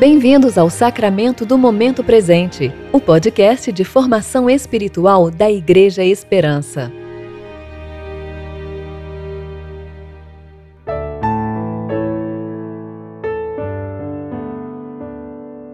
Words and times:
Bem-vindos 0.00 0.56
ao 0.56 0.70
Sacramento 0.70 1.44
do 1.44 1.58
Momento 1.58 2.02
Presente, 2.02 2.72
o 2.90 2.98
podcast 2.98 3.70
de 3.70 3.84
formação 3.84 4.48
espiritual 4.48 5.30
da 5.30 5.50
Igreja 5.50 6.02
Esperança. 6.02 6.90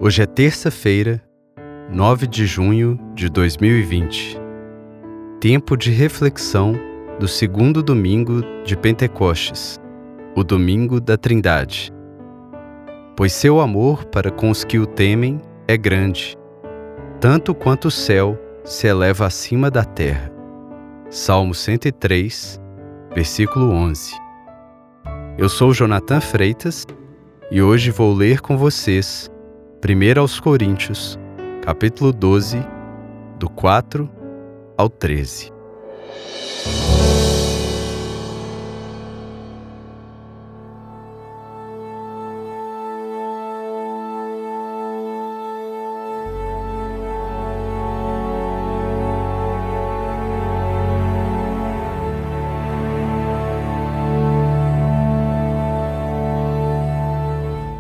Hoje 0.00 0.23
é 0.23 0.27
terça-feira, 0.27 1.22
9 1.88 2.27
de 2.27 2.46
junho 2.46 2.98
de 3.14 3.29
2020. 3.29 4.40
Tempo 5.38 5.77
de 5.77 5.93
reflexão 5.93 6.74
do 7.20 7.29
segundo 7.29 7.80
domingo 7.80 8.43
de 8.64 8.77
Pentecostes, 8.77 9.79
o 10.34 10.43
domingo 10.43 11.00
da 11.00 11.16
Trindade 11.16 11.95
pois 13.16 13.32
seu 13.32 13.61
amor 13.61 14.04
para 14.04 14.30
com 14.30 14.50
os 14.50 14.62
que 14.62 14.79
o 14.79 14.86
temem 14.86 15.40
é 15.66 15.76
grande, 15.76 16.36
tanto 17.18 17.54
quanto 17.54 17.89
o 17.89 17.90
céu 17.90 18.39
se 18.62 18.86
eleva 18.86 19.26
acima 19.26 19.70
da 19.70 19.82
terra. 19.82 20.30
Salmo 21.08 21.54
103, 21.54 22.61
versículo 23.14 23.70
11. 23.70 24.14
Eu 25.39 25.48
sou 25.48 25.72
Jonathan 25.72 26.20
Freitas 26.20 26.86
e 27.50 27.62
hoje 27.62 27.90
vou 27.90 28.12
ler 28.12 28.40
com 28.40 28.58
vocês 28.58 29.30
1 29.82 30.20
aos 30.20 30.39
Coríntios, 30.39 31.18
capítulo 31.62 32.12
12, 32.12 32.58
do 33.39 33.48
4 33.48 34.11
ao 34.77 34.91
13. 34.91 35.53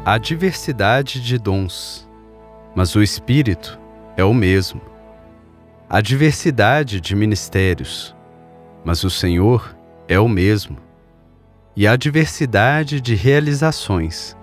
Há 0.08 0.18
diversidade 0.18 1.20
de 1.20 1.36
dons, 1.36 2.08
mas 2.76 2.94
o 2.94 3.02
Espírito 3.02 3.76
é 4.16 4.22
o 4.22 4.32
mesmo. 4.32 4.80
Há 5.90 6.00
diversidade 6.00 7.00
de 7.00 7.16
ministérios, 7.16 8.14
mas 8.84 9.02
o 9.02 9.10
Senhor 9.10 9.76
é 10.06 10.16
o 10.20 10.28
mesmo. 10.28 10.76
E 11.74 11.88
há 11.88 11.96
diversidade 11.96 13.00
de 13.00 13.16
realizações, 13.16 14.36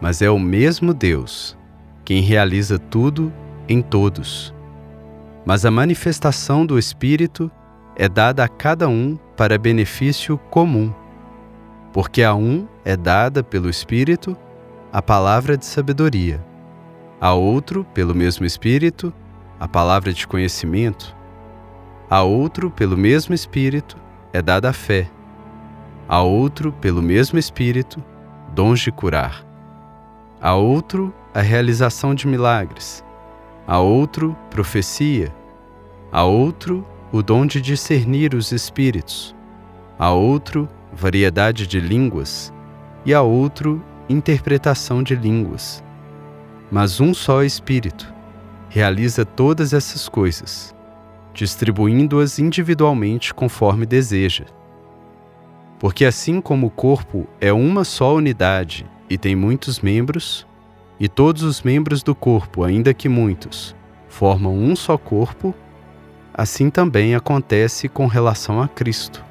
mas 0.00 0.22
é 0.22 0.30
o 0.30 0.38
mesmo 0.38 0.94
Deus 0.94 1.58
quem 2.02 2.22
realiza 2.22 2.78
tudo 2.78 3.30
em 3.68 3.82
todos. 3.82 4.54
Mas 5.44 5.66
a 5.66 5.70
manifestação 5.70 6.64
do 6.64 6.78
Espírito 6.78 7.50
é 7.96 8.08
dada 8.08 8.44
a 8.44 8.48
cada 8.48 8.88
um 8.88 9.18
para 9.36 9.58
benefício 9.58 10.38
comum, 10.48 10.90
porque 11.92 12.22
a 12.22 12.34
um 12.34 12.66
é 12.82 12.96
dada 12.96 13.44
pelo 13.44 13.68
Espírito 13.68 14.34
a 14.92 15.02
palavra 15.02 15.56
de 15.56 15.66
sabedoria, 15.66 16.44
a 17.20 17.32
outro, 17.34 17.84
pelo 17.92 18.14
mesmo 18.14 18.46
Espírito, 18.46 19.12
a 19.58 19.66
palavra 19.66 20.12
de 20.12 20.26
conhecimento, 20.26 21.14
a 22.08 22.22
outro, 22.22 22.70
pelo 22.70 22.96
mesmo 22.96 23.34
Espírito, 23.34 23.96
é 24.32 24.40
dada 24.40 24.70
a 24.70 24.72
fé, 24.72 25.10
a 26.08 26.22
outro, 26.22 26.72
pelo 26.72 27.02
mesmo 27.02 27.38
Espírito, 27.38 28.02
dons 28.54 28.80
de 28.80 28.92
curar, 28.92 29.44
a 30.40 30.54
outro, 30.54 31.12
a 31.34 31.40
realização 31.40 32.14
de 32.14 32.26
milagres, 32.26 33.04
a 33.66 33.78
outro, 33.78 34.36
profecia, 34.50 35.34
a 36.12 36.22
outro, 36.22 36.86
o 37.10 37.22
dom 37.22 37.44
de 37.44 37.60
discernir 37.60 38.34
os 38.34 38.52
espíritos, 38.52 39.34
a 39.98 40.10
outro, 40.10 40.68
variedade 40.92 41.66
de 41.66 41.80
línguas, 41.80 42.52
e 43.04 43.12
a 43.12 43.22
outro, 43.22 43.82
interpretação 44.08 45.02
de 45.02 45.14
línguas. 45.14 45.82
Mas 46.70 47.00
um 47.00 47.12
só 47.12 47.42
Espírito 47.42 48.12
realiza 48.68 49.24
todas 49.24 49.72
essas 49.72 50.08
coisas, 50.08 50.74
distribuindo-as 51.32 52.38
individualmente 52.38 53.32
conforme 53.32 53.86
deseja. 53.86 54.44
Porque 55.78 56.04
assim 56.04 56.40
como 56.40 56.68
o 56.68 56.70
corpo 56.70 57.26
é 57.40 57.52
uma 57.52 57.84
só 57.84 58.14
unidade 58.14 58.86
e 59.08 59.16
tem 59.16 59.36
muitos 59.36 59.80
membros, 59.80 60.46
e 60.98 61.08
todos 61.08 61.42
os 61.42 61.62
membros 61.62 62.02
do 62.02 62.14
corpo, 62.14 62.64
ainda 62.64 62.94
que 62.94 63.08
muitos, 63.08 63.76
formam 64.08 64.56
um 64.56 64.74
só 64.74 64.96
corpo, 64.96 65.54
assim 66.32 66.70
também 66.70 67.14
acontece 67.14 67.88
com 67.88 68.06
relação 68.06 68.60
a 68.60 68.68
Cristo. 68.68 69.24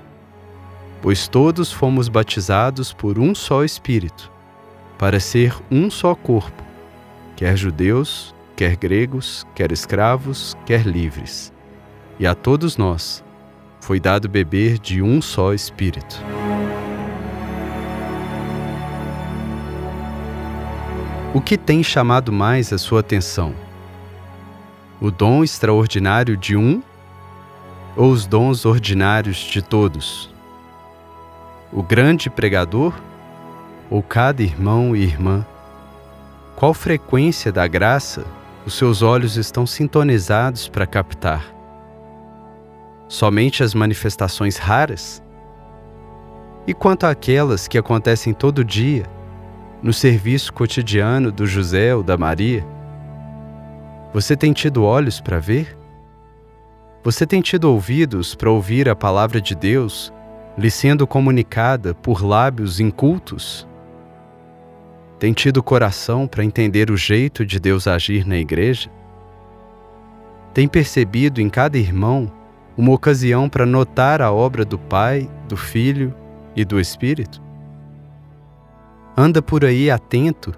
Pois 1.01 1.27
todos 1.27 1.71
fomos 1.71 2.07
batizados 2.07 2.93
por 2.93 3.19
um 3.19 3.35
só 3.35 3.63
Espírito 3.63 4.34
para 4.97 5.19
ser 5.19 5.55
um 5.69 5.89
só 5.89 6.15
corpo, 6.15 6.63
quer 7.35 7.57
judeus, 7.57 8.33
quer 8.55 8.75
gregos, 8.75 9.45
quer 9.53 9.71
escravos, 9.71 10.55
quer 10.65 10.85
livres. 10.85 11.51
E 12.19 12.25
a 12.25 12.33
todos 12.33 12.77
nós 12.77 13.23
foi 13.81 13.99
dado 13.99 14.29
beber 14.29 14.79
de 14.79 15.01
um 15.01 15.21
só 15.21 15.53
Espírito. 15.53 16.23
O 21.33 21.41
que 21.41 21.57
tem 21.57 21.83
chamado 21.83 22.31
mais 22.31 22.71
a 22.71 22.77
sua 22.77 23.01
atenção? 23.01 23.53
O 25.01 25.11
dom 25.11 25.43
extraordinário 25.43 26.37
de 26.37 26.55
um 26.55 26.81
ou 27.97 28.09
os 28.09 28.25
dons 28.25 28.65
ordinários 28.65 29.39
de 29.39 29.61
todos? 29.61 30.33
O 31.73 31.83
grande 31.83 32.29
pregador 32.29 32.93
ou 33.89 34.01
cada 34.01 34.41
irmão 34.41 34.95
e 34.95 35.03
irmã? 35.03 35.45
Qual 36.55 36.73
frequência 36.73 37.51
da 37.51 37.67
graça 37.67 38.25
os 38.65 38.75
seus 38.75 39.01
olhos 39.01 39.37
estão 39.37 39.67
sintonizados 39.67 40.67
para 40.67 40.87
captar? 40.87 41.53
Somente 43.07 43.63
as 43.63 43.73
manifestações 43.73 44.57
raras? 44.57 45.21
E 46.65 46.73
quanto 46.73 47.05
àquelas 47.05 47.67
que 47.67 47.77
acontecem 47.77 48.33
todo 48.33 48.63
dia, 48.63 49.05
no 49.83 49.93
serviço 49.93 50.51
cotidiano 50.51 51.31
do 51.31 51.45
José 51.45 51.93
ou 51.93 52.01
da 52.01 52.17
Maria? 52.17 52.65
Você 54.13 54.35
tem 54.35 54.51
tido 54.53 54.83
olhos 54.83 55.21
para 55.21 55.37
ver? 55.37 55.77
Você 57.03 57.27
tem 57.27 57.41
tido 57.41 57.65
ouvidos 57.65 58.33
para 58.33 58.49
ouvir 58.49 58.89
a 58.89 58.95
palavra 58.95 59.39
de 59.39 59.53
Deus 59.53 60.11
lhe 60.57 60.71
sendo 60.71 61.05
comunicada 61.05 61.93
por 61.93 62.25
lábios 62.25 62.79
incultos? 62.79 63.67
Tem 65.17 65.31
tido 65.31 65.63
coração 65.63 66.27
para 66.27 66.43
entender 66.43 66.91
o 66.91 66.97
jeito 66.97 67.45
de 67.45 67.57
Deus 67.57 67.87
agir 67.87 68.27
na 68.27 68.37
igreja? 68.37 68.91
Tem 70.53 70.67
percebido 70.67 71.39
em 71.39 71.49
cada 71.49 71.77
irmão 71.77 72.29
uma 72.77 72.91
ocasião 72.91 73.47
para 73.47 73.65
notar 73.65 74.21
a 74.21 74.31
obra 74.31 74.65
do 74.65 74.77
Pai, 74.77 75.29
do 75.47 75.55
Filho 75.55 76.13
e 76.53 76.65
do 76.65 76.79
Espírito? 76.79 77.41
Anda 79.15 79.41
por 79.41 79.63
aí 79.63 79.89
atento 79.89 80.53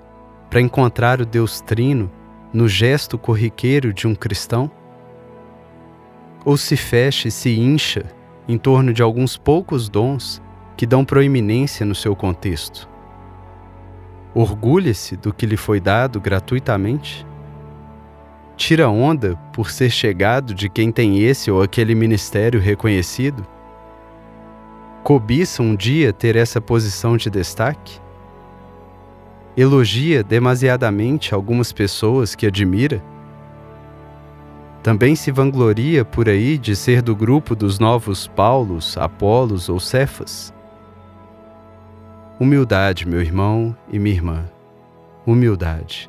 para 0.50 0.60
encontrar 0.60 1.22
o 1.22 1.26
Deus 1.26 1.62
Trino 1.62 2.12
no 2.52 2.68
gesto 2.68 3.16
corriqueiro 3.16 3.94
de 3.94 4.08
um 4.08 4.16
cristão? 4.16 4.72
Ou 6.44 6.58
se 6.58 6.76
fecha 6.76 7.28
e 7.28 7.32
se 7.32 7.60
incha 7.60 8.06
em 8.48 8.58
torno 8.58 8.92
de 8.92 9.04
alguns 9.04 9.38
poucos 9.38 9.88
dons 9.88 10.42
que 10.76 10.88
dão 10.88 11.06
proeminência 11.06 11.86
no 11.86 11.94
seu 11.94 12.16
contexto? 12.16 12.97
Orgulha-se 14.38 15.18
do 15.18 15.34
que 15.34 15.48
lhe 15.48 15.58
foi 15.58 15.80
dado 15.80 16.22
gratuitamente? 16.22 17.26
Tira 18.56 18.88
onda 18.88 19.36
por 19.52 19.72
ser 19.72 19.90
chegado 19.90 20.54
de 20.54 20.70
quem 20.70 20.92
tem 20.92 21.24
esse 21.24 21.50
ou 21.50 21.64
aquele 21.64 21.96
ministério 21.96 22.60
reconhecido? 22.60 23.44
Cobiça 25.04 25.64
um 25.64 25.76
dia 25.76 26.14
ter 26.14 26.36
essa 26.36 26.62
posição 26.62 27.18
de 27.18 27.32
destaque? 27.32 28.00
Elogia 29.58 30.24
demasiadamente 30.24 31.34
algumas 31.34 31.72
pessoas 31.72 32.36
que 32.36 32.46
admira? 32.46 33.04
Também 34.84 35.16
se 35.16 35.32
vangloria 35.32 36.06
por 36.06 36.30
aí 36.30 36.60
de 36.60 36.76
ser 36.76 37.02
do 37.02 37.16
grupo 37.16 37.56
dos 37.56 37.80
novos 37.80 38.28
Paulos, 38.28 39.00
Apolos 39.00 39.68
ou 39.68 39.80
Cefas? 39.80 40.54
Humildade, 42.40 43.08
meu 43.08 43.20
irmão 43.20 43.76
e 43.92 43.98
minha 43.98 44.16
irmã. 44.16 44.46
Humildade. 45.26 46.08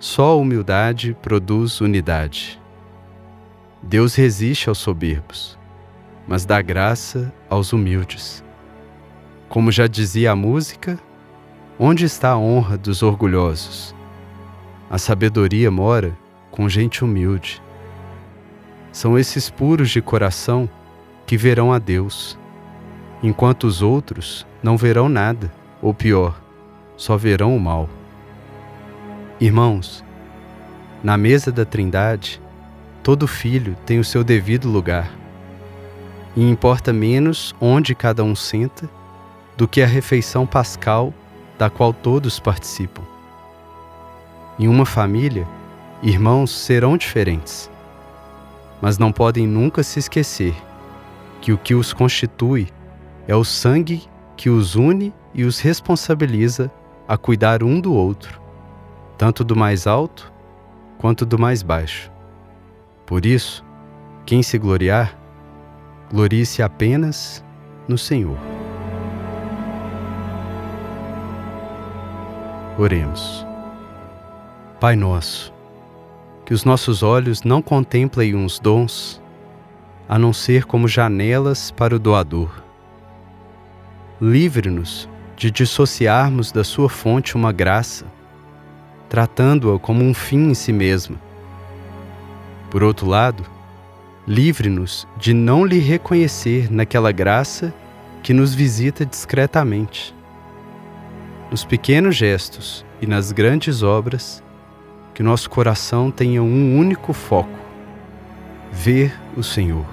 Só 0.00 0.36
humildade 0.36 1.16
produz 1.22 1.80
unidade. 1.80 2.60
Deus 3.80 4.16
resiste 4.16 4.68
aos 4.68 4.78
soberbos, 4.78 5.56
mas 6.26 6.44
dá 6.44 6.60
graça 6.60 7.32
aos 7.48 7.72
humildes. 7.72 8.42
Como 9.48 9.70
já 9.70 9.86
dizia 9.86 10.32
a 10.32 10.36
música, 10.36 10.98
onde 11.78 12.04
está 12.04 12.30
a 12.30 12.38
honra 12.38 12.76
dos 12.76 13.00
orgulhosos? 13.04 13.94
A 14.90 14.98
sabedoria 14.98 15.70
mora 15.70 16.18
com 16.50 16.68
gente 16.68 17.04
humilde. 17.04 17.62
São 18.90 19.16
esses 19.16 19.48
puros 19.48 19.88
de 19.88 20.02
coração 20.02 20.68
que 21.24 21.36
verão 21.36 21.72
a 21.72 21.78
Deus, 21.78 22.36
enquanto 23.22 23.64
os 23.64 23.82
outros 23.82 24.46
não 24.62 24.76
verão 24.76 25.08
nada, 25.08 25.52
ou 25.80 25.94
pior, 25.94 26.40
só 26.96 27.16
verão 27.16 27.56
o 27.56 27.60
mal. 27.60 27.88
Irmãos, 29.40 30.04
na 31.02 31.16
mesa 31.16 31.52
da 31.52 31.64
Trindade, 31.64 32.40
todo 33.02 33.26
filho 33.26 33.76
tem 33.86 33.98
o 33.98 34.04
seu 34.04 34.24
devido 34.24 34.68
lugar. 34.68 35.10
E 36.34 36.42
importa 36.42 36.92
menos 36.92 37.54
onde 37.60 37.94
cada 37.94 38.24
um 38.24 38.34
senta 38.34 38.88
do 39.56 39.66
que 39.68 39.82
a 39.82 39.86
refeição 39.86 40.46
pascal 40.46 41.12
da 41.58 41.70
qual 41.70 41.92
todos 41.92 42.38
participam. 42.38 43.02
Em 44.58 44.68
uma 44.68 44.84
família, 44.84 45.46
irmãos 46.02 46.50
serão 46.50 46.96
diferentes, 46.96 47.70
mas 48.80 48.98
não 48.98 49.12
podem 49.12 49.46
nunca 49.46 49.82
se 49.82 49.98
esquecer 49.98 50.54
que 51.40 51.52
o 51.52 51.58
que 51.58 51.74
os 51.74 51.92
constitui 51.92 52.68
é 53.26 53.34
o 53.34 53.44
sangue 53.44 54.02
que 54.36 54.48
os 54.48 54.76
une 54.76 55.12
e 55.34 55.44
os 55.44 55.58
responsabiliza 55.58 56.70
a 57.08 57.16
cuidar 57.16 57.62
um 57.62 57.80
do 57.80 57.92
outro, 57.92 58.40
tanto 59.16 59.42
do 59.42 59.56
mais 59.56 59.86
alto 59.86 60.32
quanto 60.98 61.26
do 61.26 61.38
mais 61.38 61.62
baixo. 61.62 62.10
Por 63.04 63.24
isso, 63.24 63.64
quem 64.24 64.42
se 64.42 64.58
gloriar, 64.58 65.16
glorie-se 66.10 66.62
apenas 66.62 67.44
no 67.88 67.96
Senhor. 67.96 68.38
Oremos. 72.78 73.46
Pai 74.78 74.94
nosso, 74.96 75.52
que 76.44 76.52
os 76.52 76.64
nossos 76.64 77.02
olhos 77.02 77.42
não 77.42 77.62
contemplem 77.62 78.34
uns 78.34 78.58
dons, 78.58 79.22
a 80.08 80.18
não 80.18 80.32
ser 80.32 80.66
como 80.66 80.86
janelas 80.86 81.70
para 81.70 81.96
o 81.96 81.98
doador. 81.98 82.65
Livre-nos 84.20 85.06
de 85.36 85.50
dissociarmos 85.50 86.50
da 86.50 86.64
sua 86.64 86.88
fonte 86.88 87.36
uma 87.36 87.52
graça, 87.52 88.06
tratando-a 89.10 89.78
como 89.78 90.02
um 90.02 90.14
fim 90.14 90.48
em 90.48 90.54
si 90.54 90.72
mesma. 90.72 91.18
Por 92.70 92.82
outro 92.82 93.06
lado, 93.06 93.44
livre-nos 94.26 95.06
de 95.18 95.34
não 95.34 95.66
lhe 95.66 95.78
reconhecer 95.78 96.72
naquela 96.72 97.12
graça 97.12 97.74
que 98.22 98.32
nos 98.32 98.54
visita 98.54 99.04
discretamente. 99.04 100.14
Nos 101.50 101.62
pequenos 101.62 102.16
gestos 102.16 102.86
e 103.02 103.06
nas 103.06 103.32
grandes 103.32 103.82
obras, 103.82 104.42
que 105.12 105.22
nosso 105.22 105.50
coração 105.50 106.10
tenha 106.10 106.42
um 106.42 106.78
único 106.78 107.12
foco: 107.12 107.58
ver 108.72 109.14
o 109.36 109.42
Senhor. 109.42 109.84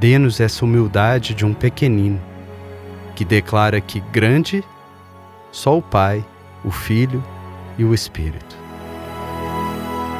Dê-nos 0.00 0.40
essa 0.40 0.64
humildade 0.64 1.34
de 1.34 1.46
um 1.46 1.54
pequenino 1.54 2.33
que 3.14 3.24
declara 3.24 3.80
que 3.80 4.00
grande 4.00 4.64
só 5.52 5.78
o 5.78 5.82
Pai, 5.82 6.24
o 6.64 6.70
Filho 6.70 7.22
e 7.78 7.84
o 7.84 7.94
Espírito. 7.94 8.56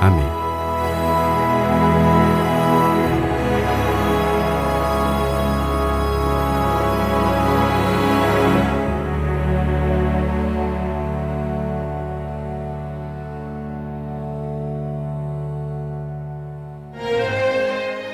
Amém. 0.01 0.44